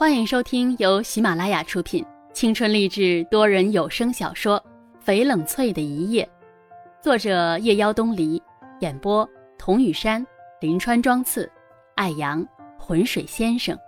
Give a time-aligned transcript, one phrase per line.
[0.00, 2.02] 欢迎收听由喜马拉雅出品、
[2.32, 4.58] 青春励志多人有声小说
[5.06, 6.26] 《翡冷翠的一夜》，
[7.04, 8.42] 作者夜妖东篱，
[8.80, 9.28] 演播
[9.58, 10.26] 童雨山、
[10.62, 11.52] 林川、庄次、
[11.96, 12.42] 艾阳、
[12.78, 13.78] 浑水先生。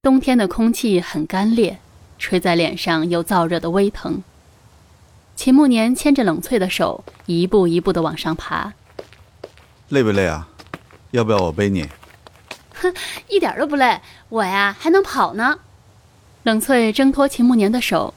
[0.00, 1.76] 冬天的空气很干裂，
[2.20, 4.22] 吹在脸上有燥热的微疼。
[5.34, 8.72] 秦慕年牵着冷翠的手，一步一步的往上爬。
[9.88, 10.48] 累不累啊？
[11.16, 11.88] 要不要我背你？
[12.74, 12.92] 哼，
[13.26, 13.98] 一点都不累，
[14.28, 15.58] 我呀还能跑呢。
[16.42, 18.12] 冷翠挣脱秦慕年的手，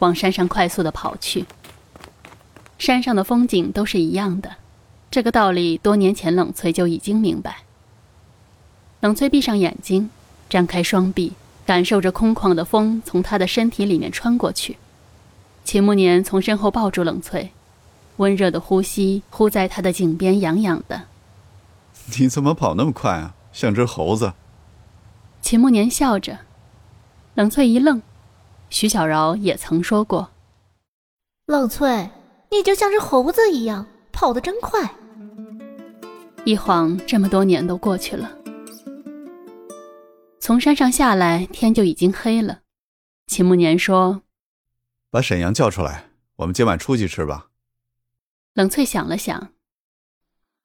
[0.00, 1.44] 往山上快速的跑去。
[2.76, 4.56] 山上的风景都是一样的，
[5.12, 7.58] 这个道理多年前冷翠就已经明白。
[8.98, 10.10] 冷翠闭上眼睛，
[10.48, 14.76] 张开双臂，感受着空旷的风从她的身体里面穿过去。
[15.62, 17.52] 秦慕年从身后抱住冷翠，
[18.16, 21.02] 温热的呼吸呼在她的颈边，痒痒的。
[22.18, 24.32] 你怎么跑那么快啊，像只猴子？
[25.40, 26.38] 秦慕年笑着。
[27.34, 28.02] 冷翠一愣，
[28.68, 30.30] 徐小饶也曾说过
[31.46, 32.10] ：“冷翠，
[32.50, 34.94] 你就像只猴子一样，跑得真快。”
[36.44, 38.30] 一晃这么多年都过去了，
[40.40, 42.60] 从山上下来，天就已经黑了。
[43.26, 44.22] 秦慕年说。
[45.10, 47.48] 把沈阳叫出来，我们今晚出去吃吧。
[48.54, 49.48] 冷翠想了想，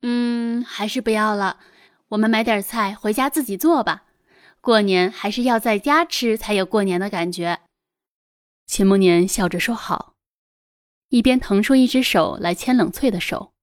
[0.01, 1.59] 嗯，还是不要了。
[2.09, 4.03] 我们买点菜回家自己做吧。
[4.61, 7.59] 过年还是要在家吃才有过年的感觉。
[8.65, 10.13] 秦慕年笑着说好，
[11.09, 13.53] 一边腾出一只手来牵冷翠的手。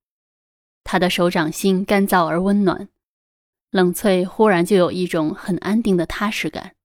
[0.83, 2.89] 他的手掌心干燥而温暖，
[3.71, 6.75] 冷翠忽然就有一种很安定的踏实感。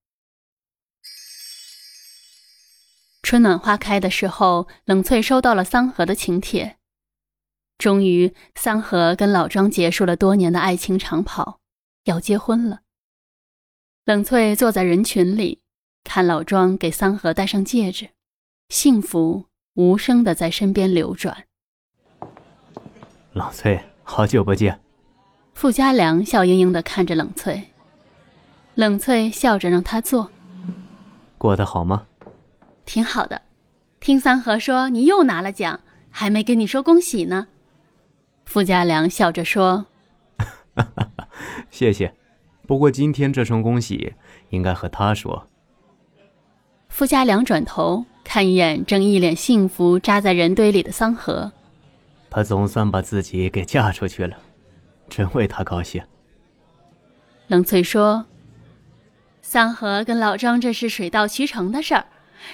[3.22, 6.77] 春暖花开的时候，冷翠收到了桑河的请帖。
[7.78, 11.60] 终于，桑河跟老庄结束了多年的爱情长跑，
[12.04, 12.80] 要结婚了。
[14.04, 15.60] 冷翠坐在人群里，
[16.02, 18.08] 看老庄给桑河戴上戒指，
[18.68, 21.44] 幸福无声的在身边流转。
[23.32, 24.80] 冷翠，好久不见。
[25.54, 27.70] 傅家良笑盈盈的看着冷翠，
[28.74, 30.32] 冷翠笑着让他坐。
[31.36, 32.08] 过得好吗？
[32.84, 33.42] 挺好的，
[34.00, 35.78] 听三河说你又拿了奖，
[36.10, 37.46] 还没跟你说恭喜呢。
[38.48, 39.84] 傅家良笑着说
[41.70, 42.14] ：“谢谢，
[42.66, 44.14] 不过今天这声恭喜
[44.48, 45.46] 应该和他说。”
[46.88, 51.52] 傅家良转头看一眼正一脸幸福扎在人堆里的桑河，
[52.30, 54.38] 他总算把自己给嫁出去了，
[55.10, 56.02] 真为他高兴。
[57.48, 58.24] 冷翠说
[59.42, 62.06] ：“桑河跟老张这是水到渠成的事儿。”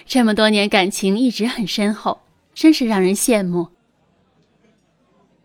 [0.04, 2.22] 这么多年感情一直很深厚，
[2.52, 3.68] 真是让人羡慕。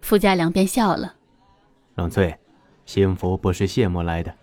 [0.02, 1.16] 傅家良便笑了
[1.96, 2.38] ：“冷翠，
[2.86, 4.34] 幸福不是羡慕来的，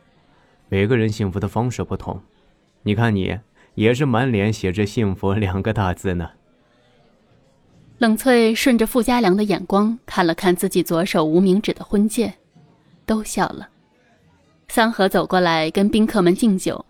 [0.69, 2.23] 每个人幸福的方式不同。
[2.83, 3.39] 你看你
[3.75, 6.31] 也是满脸写着‘幸福’两个大字呢。”
[7.99, 12.35] 冷翠顺着傅家良的眼光看了看自己左手无名指的婚戒，
[13.07, 13.71] 都笑了。
[14.69, 16.85] 三河走过来跟宾客们敬酒。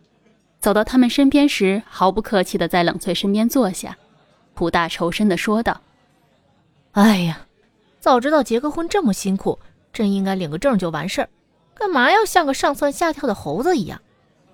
[0.58, 3.96] 走到他们身边时，毫不客气地在冷翠身边坐下，
[4.54, 5.80] 苦大仇深地说道
[6.92, 7.45] ：“哎呀，
[8.06, 9.58] 早知道结个婚这么辛苦，
[9.92, 11.28] 真应该领个证就完事儿，
[11.74, 14.00] 干嘛要像个上蹿下跳的猴子一样？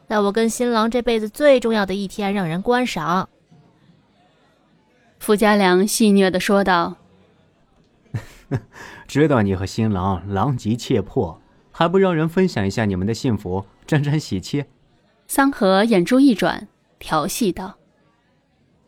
[0.08, 3.28] 在我跟新郎这辈子最重要的一天，让人观赏。”
[5.20, 6.96] 傅家良戏谑的说道
[9.06, 11.38] ：“知道你和新郎狼藉切迫，
[11.70, 14.64] 还不让人分享一下你们的幸福，沾沾喜气？”
[15.28, 16.68] 桑河眼珠一转，
[16.98, 17.74] 调戏道：“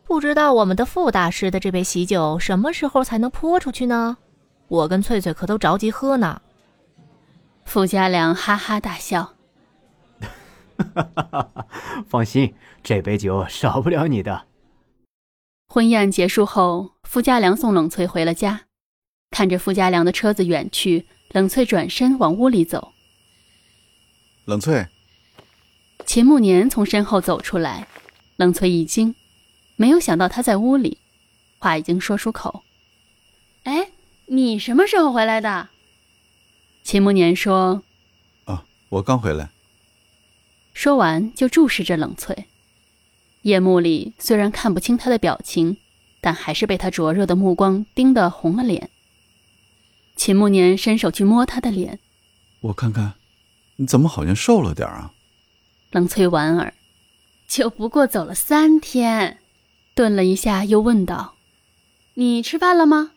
[0.03, 4.17] 不知道我们的傅大师的这杯喜酒什么时候才能泼出去呢？
[4.67, 6.41] 我跟翠翠可都着急喝呢。”
[7.65, 9.33] 傅家良哈哈大笑
[12.07, 12.53] ：“放心，
[12.83, 14.45] 这杯酒少不了你的。”
[15.67, 18.61] 婚宴结束后，傅家良送冷翠回了家。
[19.31, 22.93] 看着傅家良的车子远去，冷翠转身往屋里走。
[24.45, 24.87] 冷翠。
[26.05, 27.87] 秦慕年从身后走出来，
[28.37, 29.15] 冷翠一惊，
[29.75, 30.99] 没有想到他在屋里，
[31.57, 32.63] 话已经说出口。
[33.63, 33.89] 哎，
[34.27, 35.69] 你什么时候回来的？
[36.83, 37.83] 秦慕年说
[38.45, 39.49] ：“啊，我刚回来。”
[40.73, 42.45] 说完就注视着冷翠，
[43.43, 45.77] 夜幕里虽然看不清他的表情，
[46.21, 48.89] 但还是被他灼热的目光盯得红了脸。
[50.15, 51.99] 秦慕年伸手去摸他的脸，
[52.61, 53.13] 我看看，
[53.77, 55.13] 你怎么好像瘦了点啊？
[55.91, 56.73] 冷翠莞尔，
[57.47, 59.39] 就不过走了三天，
[59.93, 61.35] 顿了一下，又问道
[62.15, 63.11] ：“你吃饭了吗？”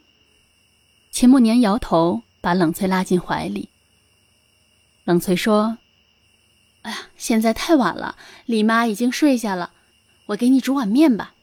[1.18, 3.70] 秦慕年摇头，把冷翠拉进怀里。
[5.02, 5.78] 冷翠说
[6.82, 8.16] ：“哎呀，现在太晚了，
[8.46, 9.72] 李妈已经睡下了，
[10.26, 11.34] 我给你煮碗面吧。”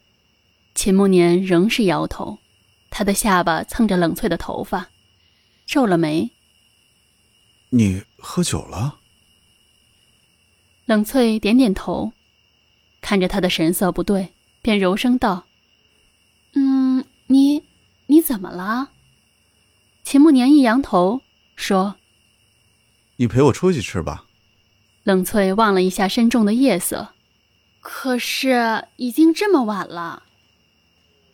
[0.74, 2.38] 秦慕年仍是摇头，
[2.88, 4.88] 他的下巴蹭着冷翠的头发，
[5.66, 6.30] 皱了眉。
[7.68, 9.00] 你喝酒了？
[10.86, 12.12] 冷翠点点头，
[13.02, 14.32] 看着他的神色不对，
[14.62, 15.44] 便柔声道
[16.56, 17.62] ：“嗯，你
[18.06, 18.92] 你怎么了？”
[20.06, 21.20] 秦慕年一扬头
[21.56, 21.96] 说
[23.18, 24.24] ：“你陪我出去吃吧。”
[25.02, 27.08] 冷翠望了一下深重的夜色，
[27.80, 30.22] 可是已经这么晚了。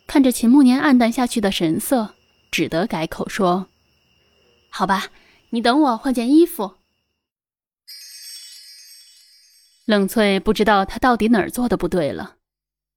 [0.07, 2.15] 看着秦慕年暗淡下去的神色，
[2.49, 3.67] 只得改口说
[4.69, 5.09] ：“好吧，
[5.51, 6.73] 你等我换件衣服。”
[9.85, 12.37] 冷翠不知道他到底哪儿做的不对了，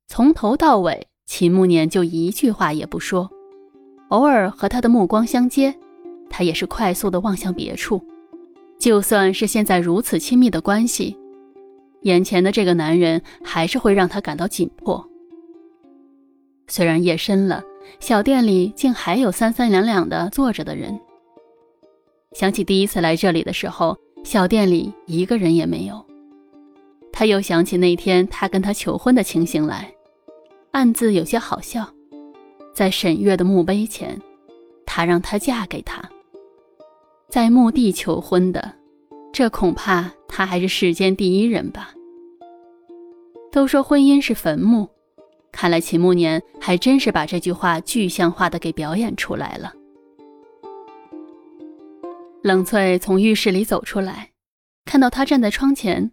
[0.06, 3.30] 从头到尾，秦慕年就一句话也不说，
[4.08, 5.74] 偶尔和他的目光相接，
[6.30, 8.00] 他也是快速的望向别处。
[8.78, 11.16] 就算是现在如此亲密的关系，
[12.02, 15.08] 眼前的这个男人还是会让他感到紧迫。
[16.68, 17.64] 虽然夜深了，
[18.00, 21.00] 小店里竟还有三三两两的坐着的人。
[22.32, 26.04] 想起第一次来这里的时候，小店里一个人也没有。
[27.12, 29.90] 他又想起那天他跟他求婚的情形来，
[30.72, 31.95] 暗自有些好笑。
[32.76, 34.20] 在沈月的墓碑前，
[34.84, 36.06] 他让她嫁给他。
[37.26, 38.76] 在墓地求婚的，
[39.32, 41.94] 这恐怕他还是世间第一人吧。
[43.50, 44.90] 都说婚姻是坟墓，
[45.50, 49.72] 看来秦慕年还真是把这句话具象化的给表演出来了。
[52.42, 54.32] 冷翠从浴室里走出来，
[54.84, 56.12] 看到他站在窗前。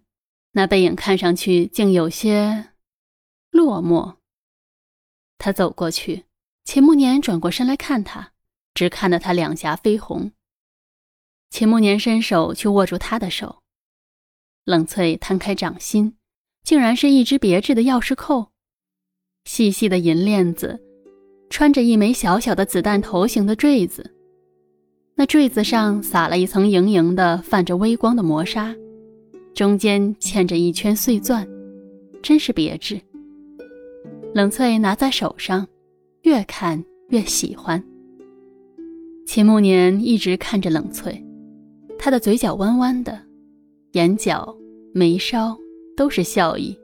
[0.54, 2.68] 那背影看上去竟有些
[3.51, 4.13] 落寞。
[5.38, 6.24] 他走过去，
[6.65, 8.31] 秦慕年转过身来看他，
[8.74, 10.31] 只看得他两颊绯红。
[11.50, 13.62] 秦慕年伸手去握住他的手，
[14.63, 16.15] 冷翠摊开掌心，
[16.63, 18.48] 竟然是一只别致的钥匙扣，
[19.44, 20.81] 细细的银链子，
[21.50, 24.15] 穿着一枚小小的子弹头形的坠子，
[25.15, 28.74] 那坠子上撒了一层莹莹的、泛着微光的磨砂。
[29.54, 31.48] 中间嵌着一圈碎钻，
[32.24, 33.00] 真是别致。
[34.33, 35.68] 冷翠拿在手上，
[36.23, 37.81] 越看越喜欢。
[39.25, 41.23] 秦慕年一直看着冷翠，
[41.99, 43.21] 他的嘴角弯弯的，
[43.91, 44.55] 眼角、
[44.93, 45.57] 眉梢
[45.95, 46.77] 都是笑意，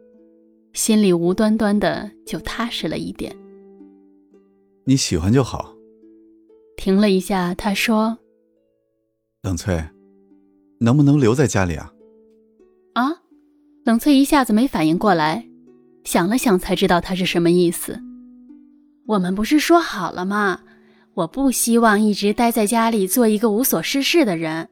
[0.74, 3.36] 心里无端端的就踏实了一点。
[4.86, 5.74] 你喜欢就好。
[6.76, 8.18] 停了一下，他说
[9.44, 9.84] ：“冷翠，
[10.80, 11.94] 能不能留在家里啊？”
[12.96, 13.22] 啊！
[13.86, 15.48] 冷翠一下子没反应过来，
[16.04, 18.02] 想了想才知道他是什么意思。
[19.10, 20.60] 我们不是说好了吗？
[21.16, 24.70] 我不希望一直待在家里做一个无所事事的人。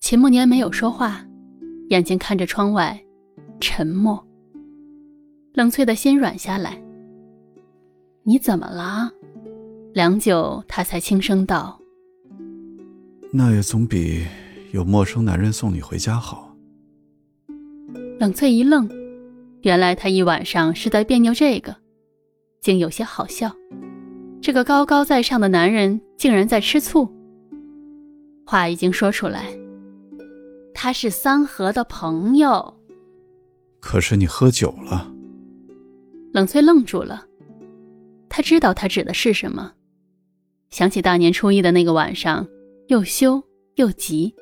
[0.00, 1.22] 秦慕年没有说话，
[1.90, 2.98] 眼睛看着窗外，
[3.60, 4.26] 沉默。
[5.52, 6.82] 冷翠的心软下来。
[8.22, 9.10] 你怎么了？
[9.92, 11.78] 良久，他才轻声道
[13.30, 14.24] ：“那也总比
[14.72, 16.56] 有陌生男人送你回家好。”
[18.18, 18.88] 冷翠一愣，
[19.60, 21.76] 原来他一晚上是在别扭这个，
[22.60, 23.54] 竟有些好笑。
[24.40, 27.08] 这个高高在上的男人竟然在吃醋。
[28.44, 29.46] 话已经说出来，
[30.74, 32.76] 他是三河的朋友。
[33.80, 35.12] 可是你喝酒了。
[36.32, 37.24] 冷翠愣住了，
[38.28, 39.72] 他知道他指的是什么，
[40.70, 42.46] 想起大年初一的那个晚上，
[42.88, 43.42] 又羞
[43.76, 44.34] 又急，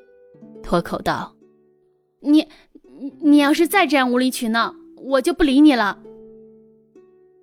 [0.61, 1.35] 脱口道
[2.21, 2.47] ：“你。”
[3.19, 6.01] 你要是再这样无理取闹，我就不理你了。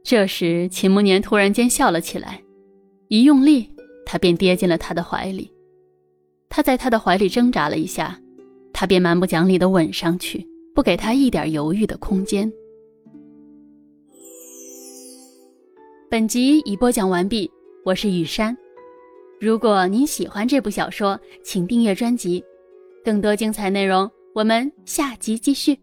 [0.04, 2.42] 这时，秦慕年突然间笑了起来，
[3.08, 3.70] 一用力，
[4.04, 5.50] 他便跌进了他的怀里。
[6.48, 8.20] 他在他的怀里挣扎了一下，
[8.72, 12.52] 他便蛮不讲理的吻上去，不给他一点犹豫的空间。
[16.10, 17.50] 本集已播讲完毕，
[17.84, 18.54] 我是雨山。
[19.40, 22.44] 如果您喜欢这部小说，请订阅专辑，
[23.04, 24.10] 更多精彩内容。
[24.34, 25.78] 我们下集继续。